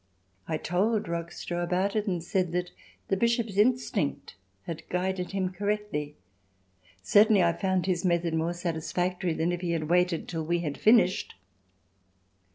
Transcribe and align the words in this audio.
I 0.47 0.57
told 0.57 1.03
Rockstro 1.07 1.61
about 1.63 1.95
it 1.95 2.07
and 2.07 2.23
said 2.23 2.53
that 2.53 2.71
the 3.09 3.15
bishop's 3.15 3.55
instinct 3.55 4.33
had 4.63 4.89
guided 4.89 5.29
him 5.31 5.51
correctly—certainly 5.51 7.43
I 7.43 7.53
found 7.53 7.85
his 7.85 8.03
method 8.03 8.33
more 8.33 8.53
satisfactory 8.53 9.35
than 9.35 9.51
if 9.51 9.61
he 9.61 9.73
had 9.73 9.91
waited 9.91 10.27
till 10.27 10.43
we 10.43 10.61
had 10.61 10.79
finished. 10.79 11.35